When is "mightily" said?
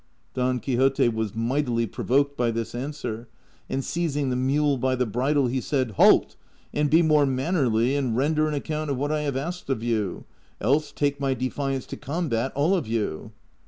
1.35-1.85